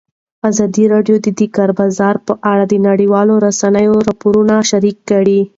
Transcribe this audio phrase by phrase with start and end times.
[0.49, 5.39] ازادي راډیو د د کار بازار په اړه د نړیوالو رسنیو راپورونه شریک کړي.